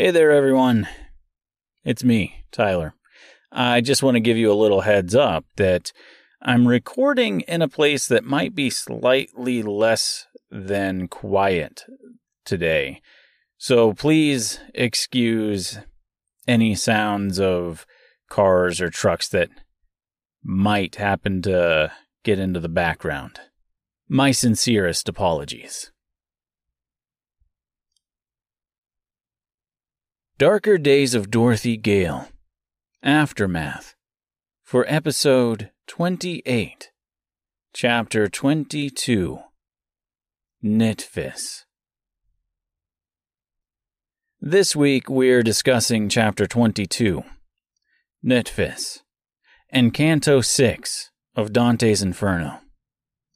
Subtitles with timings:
[0.00, 0.86] Hey there, everyone.
[1.84, 2.94] It's me, Tyler.
[3.50, 5.92] I just want to give you a little heads up that
[6.40, 11.84] I'm recording in a place that might be slightly less than quiet
[12.44, 13.02] today.
[13.56, 15.80] So please excuse
[16.46, 17.84] any sounds of
[18.30, 19.50] cars or trucks that
[20.44, 21.90] might happen to
[22.22, 23.40] get into the background.
[24.08, 25.90] My sincerest apologies.
[30.38, 32.28] Darker Days of Dorothy Gale.
[33.02, 33.96] Aftermath.
[34.62, 36.92] For episode 28,
[37.74, 39.40] chapter 22
[40.64, 41.64] Gnitfihs.
[44.40, 47.24] This week we're discussing chapter 22,
[48.24, 49.00] Gnitfihs,
[49.70, 52.60] and Canto 6 of Dante's Inferno.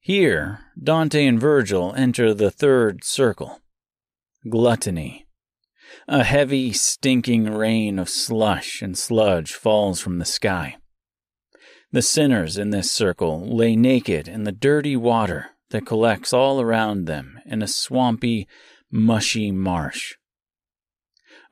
[0.00, 3.60] Here, Dante and Virgil enter the third circle,
[4.48, 5.25] gluttony.
[6.08, 10.76] A heavy, stinking rain of slush and sludge falls from the sky.
[11.92, 17.06] The sinners in this circle lay naked in the dirty water that collects all around
[17.06, 18.46] them in a swampy,
[18.90, 20.14] mushy marsh.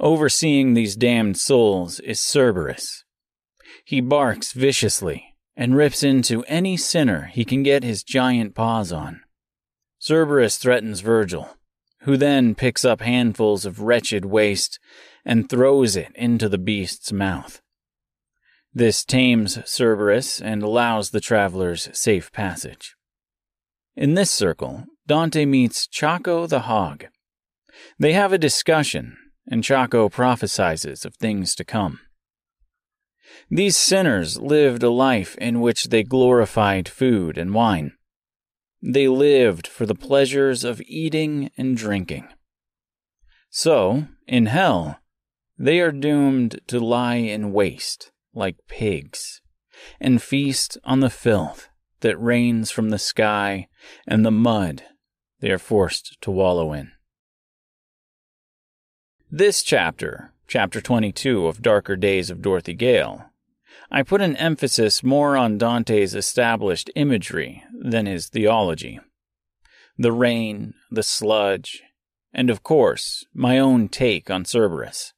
[0.01, 3.05] Overseeing these damned souls is Cerberus.
[3.85, 9.21] He barks viciously and rips into any sinner he can get his giant paws on.
[9.99, 11.57] Cerberus threatens Virgil,
[12.05, 14.79] who then picks up handfuls of wretched waste
[15.25, 17.61] and throws it into the beast's mouth.
[18.73, 22.95] This tames Cerberus and allows the travelers safe passage.
[23.97, 27.07] In this circle, Dante meets Ciacco the hog.
[27.99, 29.17] They have a discussion,
[29.51, 32.01] and Ciacco prophesies of things to come.
[33.51, 37.93] These sinners lived a life in which they glorified food and wine.
[38.87, 42.29] They lived for the pleasures of eating and drinking.
[43.49, 44.99] So, in hell,
[45.59, 49.41] they are doomed to lie in waste like pigs
[49.99, 53.69] and feast on the filth that rains from the sky
[54.07, 54.83] and the mud
[55.41, 56.93] they are forced to wallow in.
[59.31, 63.31] This chapter, chapter 22 of Darker Days of Dorothy Gale,
[63.91, 68.99] I put an emphasis more on Dante's established imagery than his theology.
[69.99, 71.83] The rain, the sludge,
[72.33, 75.13] and of course, my own take on Cerberus.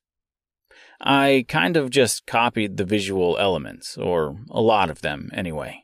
[1.00, 5.82] I kind of just copied the visual elements, or a lot of them anyway.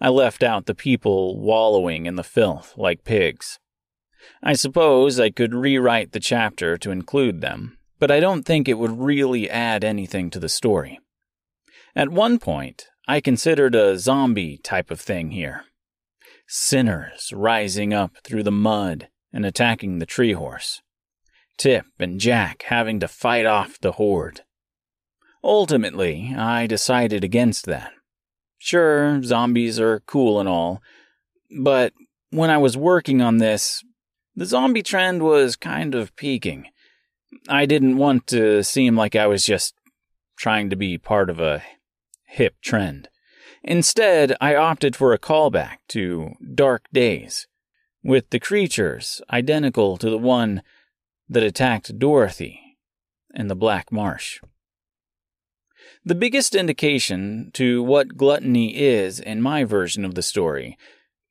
[0.00, 3.58] I left out the people wallowing in the filth like pigs.
[4.42, 8.78] I suppose I could rewrite the chapter to include them, but I don't think it
[8.78, 11.00] would really add anything to the story.
[11.96, 15.64] At one point, I considered a zombie type of thing here.
[16.52, 20.82] Sinners rising up through the mud and attacking the tree horse.
[21.56, 24.40] Tip and Jack having to fight off the horde.
[25.44, 27.92] Ultimately, I decided against that.
[28.58, 30.82] Sure, zombies are cool and all,
[31.62, 31.92] but
[32.30, 33.84] when I was working on this,
[34.34, 36.66] the zombie trend was kind of peaking.
[37.48, 39.76] I didn't want to seem like I was just
[40.36, 41.62] trying to be part of a
[42.26, 43.08] hip trend.
[43.62, 47.46] Instead, I opted for a callback to Dark Days,
[48.02, 50.62] with the creatures identical to the one
[51.28, 52.78] that attacked Dorothy
[53.34, 54.40] in the Black Marsh.
[56.04, 60.78] The biggest indication to what gluttony is in my version of the story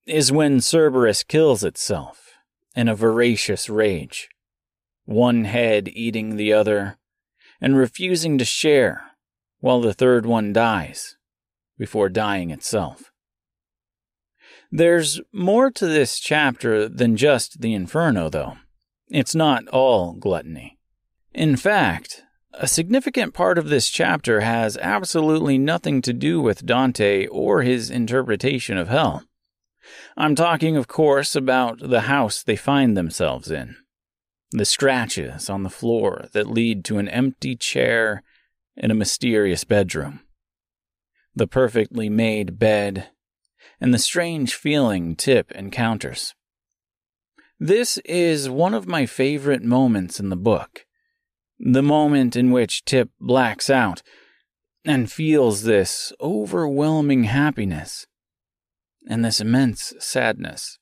[0.06, 2.34] is when Cerberus kills itself
[2.76, 4.30] in a voracious rage,
[5.06, 6.98] one head eating the other,
[7.60, 9.02] and refusing to share
[9.60, 11.16] while the third one dies
[11.80, 13.12] before dying itself.
[14.72, 18.58] There's more to this chapter than just the inferno, though.
[19.08, 20.78] It's not all gluttony.
[21.34, 22.24] In fact,
[22.54, 27.90] a significant part of this chapter has absolutely nothing to do with Dante or his
[27.90, 29.24] interpretation of hell.
[30.18, 33.76] I'm talking, of course, about the house they find themselves in.
[34.52, 38.24] The scratches on the floor that lead to an empty chair
[38.76, 40.22] in a mysterious bedroom.
[41.36, 43.10] The perfectly made bed,
[43.80, 46.34] and the strange feeling Tip encounters.
[47.60, 50.86] This is one of my favorite moments in the book.
[51.60, 54.02] The moment in which Tip blacks out
[54.86, 58.08] and feels this overwhelming happiness
[59.10, 60.80] and this immense sadness.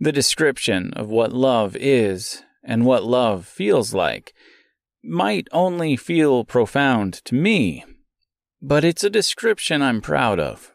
[0.00, 4.34] The description of what love is and what love feels like
[5.04, 7.84] might only feel profound to me,
[8.60, 10.72] but it's a description I'm proud of.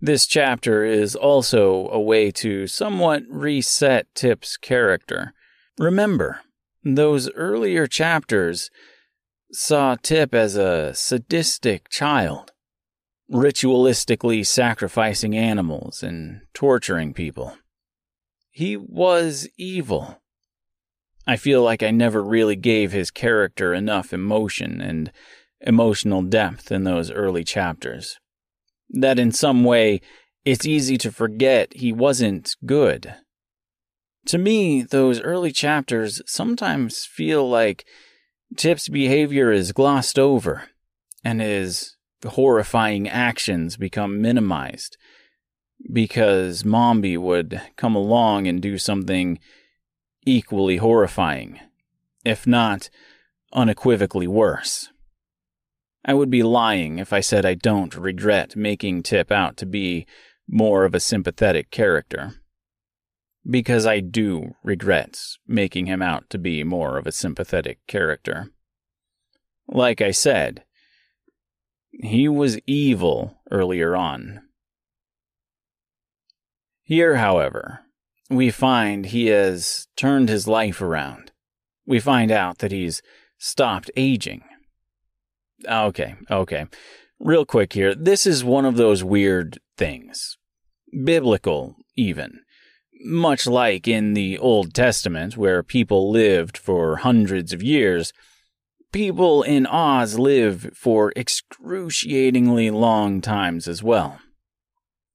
[0.00, 5.32] This chapter is also a way to somewhat reset Tip's character.
[5.78, 6.40] Remember,
[6.84, 8.68] Those earlier chapters
[9.52, 12.50] saw Tip as a sadistic child,
[13.30, 17.56] ritualistically sacrificing animals and torturing people.
[18.50, 20.20] He was evil.
[21.26, 25.12] I feel like I never really gave his character enough emotion and
[25.62, 28.18] emotional depth in those early chapters.
[28.90, 30.00] That in some way,
[30.44, 33.14] it's easy to forget he wasn't good.
[34.26, 37.84] To me, those early chapters sometimes feel like
[38.56, 40.64] Tip's behavior is glossed over
[41.24, 44.96] and his horrifying actions become minimized
[45.92, 49.38] because Mombi would come along and do something
[50.24, 51.58] equally horrifying,
[52.24, 52.90] if not
[53.52, 54.91] unequivocally worse.
[56.04, 60.06] I would be lying if I said I don't regret making Tip out to be
[60.48, 62.34] more of a sympathetic character.
[63.48, 68.50] Because I do regret making him out to be more of a sympathetic character.
[69.68, 70.64] Like I said,
[71.90, 74.42] he was evil earlier on.
[76.82, 77.80] Here, however,
[78.28, 81.32] we find he has turned his life around.
[81.86, 83.02] We find out that he's
[83.38, 84.42] stopped aging.
[85.68, 86.66] Ah, okay, okay.
[87.18, 87.94] Real quick here.
[87.94, 90.38] This is one of those weird things.
[91.04, 92.40] Biblical, even.
[93.04, 98.12] Much like in the Old Testament, where people lived for hundreds of years,
[98.92, 104.20] people in Oz live for excruciatingly long times as well.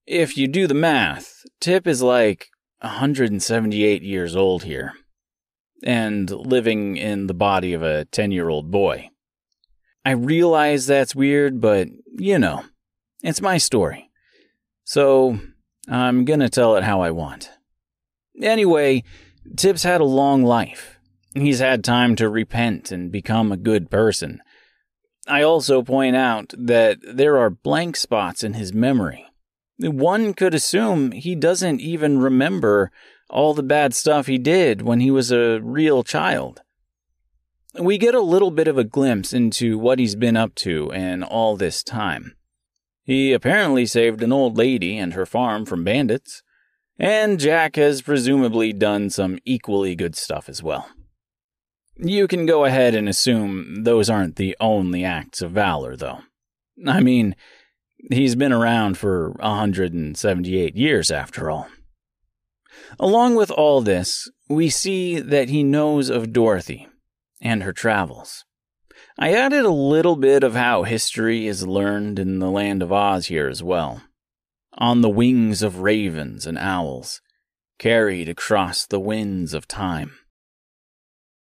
[0.06, 2.48] If you do the math, Tip is like
[2.80, 4.94] 178 years old here,
[5.84, 9.10] and living in the body of a 10 year old boy.
[10.08, 12.64] I realize that's weird, but you know,
[13.24, 14.10] it's my story.
[14.86, 15.38] So
[15.90, 17.52] I'm gonna tell it how I want.
[18.42, 19.04] Anyway,
[19.58, 20.98] Tip's had a long life.
[21.34, 24.42] He's had time to repent and become a good person.
[25.28, 29.26] I also point out that there are blank spots in his memory.
[29.78, 32.92] One could assume he doesn't even remember
[33.30, 36.62] all the bad stuff he did when he was a real child
[37.80, 41.24] we get a little bit of a glimpse into what he's been up to in
[41.24, 42.36] all this time.
[43.04, 46.44] He apparently saved an old lady and her farm from bandits,
[47.00, 50.90] and Jack has presumably done some equally good stuff as well.
[51.96, 56.20] You can go ahead and assume those aren't the only acts of valor, though.
[56.86, 57.36] I mean,
[58.12, 61.68] he's been around for 178 years after all.
[63.00, 66.88] Along with all this, we see that he knows of Dorothy
[67.42, 68.46] and her travels.
[69.18, 73.28] I added a little bit of how history is learned in the land of Oz
[73.28, 74.02] here as well.
[74.74, 77.22] On the wings of ravens and owls,
[77.80, 80.12] carried across the winds of time.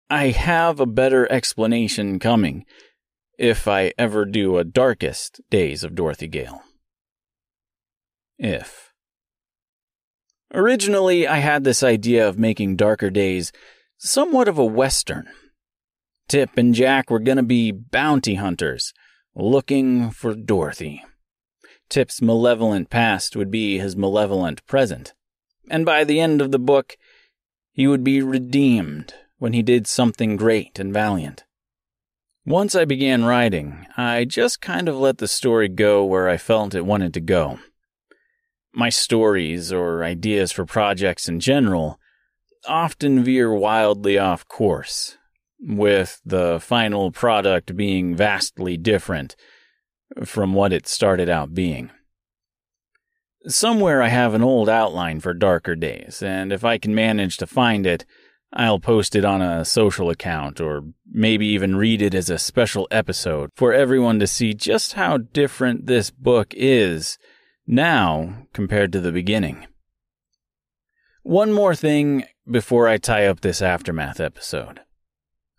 [0.09, 2.65] I have a better explanation coming
[3.37, 6.61] if I ever do a darkest days of Dorothy Gale.
[8.37, 8.91] If.
[10.53, 13.51] Originally, I had this idea of making Darker Days
[13.97, 15.27] somewhat of a Western
[16.29, 18.93] Tip and Jack were going to be bounty hunters,
[19.35, 21.03] looking for Dorothy.
[21.89, 25.15] Tip's malevolent past would be his malevolent present,
[25.71, 26.97] and by the end of the book,
[27.71, 31.45] he would be redeemed when he did something great and valiant.
[32.45, 36.75] Once I began writing, I just kind of let the story go where I felt
[36.75, 37.57] it wanted to go.
[38.71, 41.99] My stories or ideas for projects in general
[42.67, 45.17] often veer wildly off course,
[45.59, 49.35] with the final product being vastly different
[50.23, 51.91] from what it started out being.
[53.47, 57.47] Somewhere I have an old outline for Darker Days, and if I can manage to
[57.47, 58.05] find it,
[58.51, 62.87] I'll post it on a social account or maybe even read it as a special
[62.89, 67.17] episode for everyone to see just how different this book is
[67.67, 69.67] now compared to the beginning.
[71.21, 74.81] One more thing before I tie up this aftermath episode.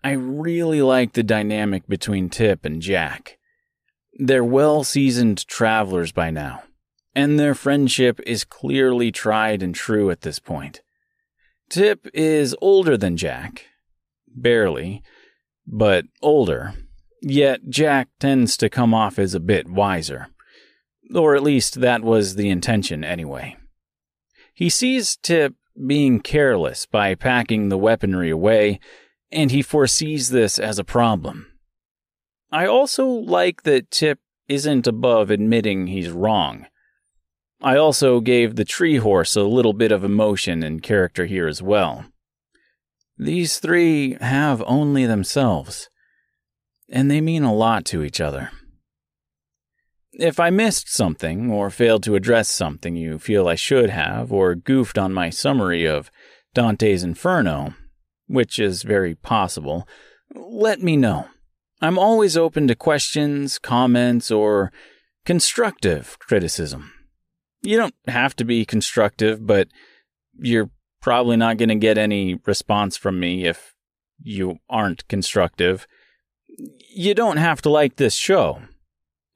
[0.02, 3.38] I really like the dynamic between Tip and Jack.
[4.14, 6.62] They're well seasoned travelers by now,
[7.14, 10.80] and their friendship is clearly tried and true at this point.
[11.68, 13.66] Tip is older than Jack.
[14.26, 15.02] Barely,
[15.66, 16.74] but older.
[17.22, 20.28] Yet Jack tends to come off as a bit wiser.
[21.14, 23.56] Or at least that was the intention anyway.
[24.54, 25.54] He sees Tip
[25.86, 28.80] being careless by packing the weaponry away
[29.32, 31.46] and he foresees this as a problem.
[32.50, 34.18] I also like that Tip
[34.48, 36.66] isn't above admitting he's wrong.
[37.62, 41.62] I also gave the tree horse a little bit of emotion and character here as
[41.62, 42.06] well.
[43.18, 45.90] These three have only themselves,
[46.88, 48.50] and they mean a lot to each other.
[50.12, 54.54] If I missed something or failed to address something you feel I should have, or
[54.54, 56.10] goofed on my summary of
[56.54, 57.74] Dante's Inferno,
[58.30, 59.88] which is very possible,
[60.34, 61.26] let me know.
[61.82, 64.72] I'm always open to questions, comments, or
[65.24, 66.92] constructive criticism.
[67.62, 69.68] You don't have to be constructive, but
[70.38, 70.70] you're
[71.02, 73.74] probably not going to get any response from me if
[74.22, 75.86] you aren't constructive.
[76.94, 78.62] You don't have to like this show.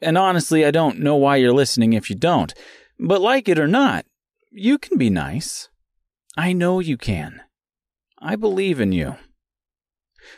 [0.00, 2.54] And honestly, I don't know why you're listening if you don't.
[2.98, 4.06] But like it or not,
[4.50, 5.68] you can be nice.
[6.36, 7.40] I know you can.
[8.24, 9.16] I believe in you.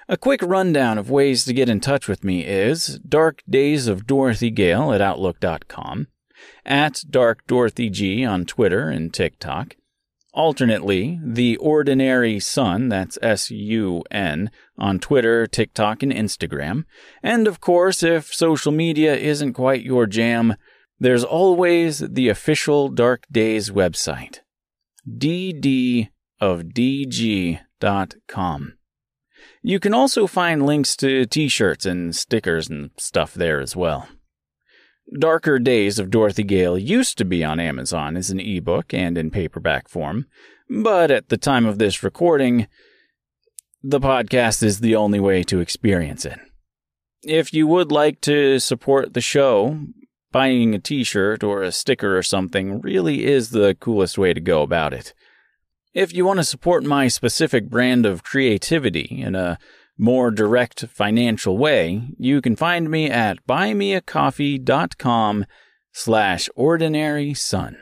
[0.08, 4.08] A quick rundown of ways to get in touch with me is Dark Days of
[4.08, 6.08] Dorothy Gale at Outlook.com,
[6.64, 9.76] at Dark Dorothy G on Twitter and TikTok,
[10.34, 16.86] alternately, The Ordinary Sun, that's S U N, on Twitter, TikTok, and Instagram.
[17.22, 20.56] And of course, if social media isn't quite your jam,
[20.98, 24.40] there's always the official Dark Days website,
[25.08, 26.10] ddofdg.com.
[29.62, 34.08] You can also find links to t shirts and stickers and stuff there as well.
[35.18, 39.30] Darker Days of Dorothy Gale used to be on Amazon as an ebook and in
[39.30, 40.26] paperback form,
[40.68, 42.66] but at the time of this recording,
[43.82, 46.40] the podcast is the only way to experience it.
[47.22, 49.78] If you would like to support the show,
[50.32, 54.40] buying a t shirt or a sticker or something really is the coolest way to
[54.40, 55.14] go about it.
[55.96, 59.58] If you want to support my specific brand of creativity in a
[59.96, 65.46] more direct financial way, you can find me at buymeacoffee.com
[65.92, 67.78] slash ordinary sun.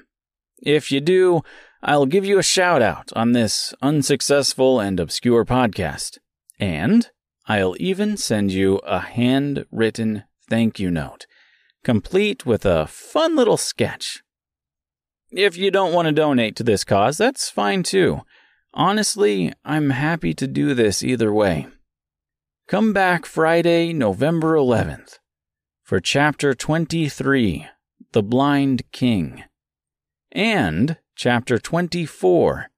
[0.59, 1.43] If you do,
[1.83, 6.19] I'll give you a shout out on this unsuccessful and obscure podcast.
[6.61, 7.11] And
[7.49, 11.27] I'll even send you a handwritten thank you note,
[11.83, 14.23] complete with a fun little sketch
[15.35, 18.23] if you don't want to donate to this cause, that's fine too.
[18.73, 21.67] Honestly, I'm happy to do this either way.
[22.67, 25.19] Come back Friday, November 11th
[25.83, 27.67] for Chapter 23,
[28.13, 29.45] The Blind King,
[30.33, 32.71] and Chapter 24,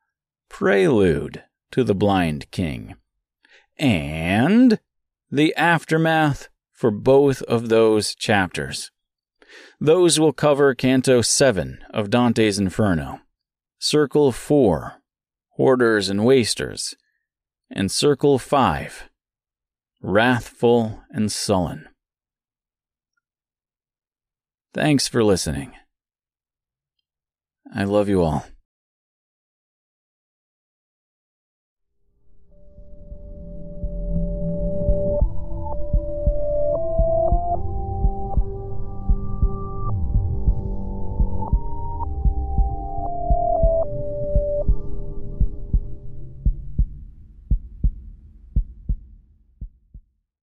[0.49, 2.97] Prelude to the Blind King,
[3.79, 4.81] and
[5.31, 8.91] the aftermath for both of those chapters.
[9.81, 13.21] Those will cover Canto 7 of Dante's Inferno,
[13.79, 15.03] Circle 4,
[15.51, 16.95] Hoarders and Wasters,
[17.71, 19.09] and Circle 5,
[20.03, 21.89] Wrathful and Sullen.
[24.73, 25.73] Thanks for listening.
[27.75, 28.47] I love you all.